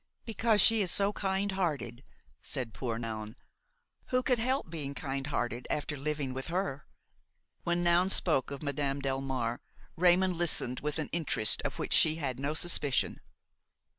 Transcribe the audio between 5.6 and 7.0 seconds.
after living with her?"